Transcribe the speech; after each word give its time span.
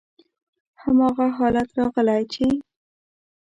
هماغه 0.83 1.25
حالت 1.37 1.69
راغلی 1.79 2.21
چې: 2.33 2.45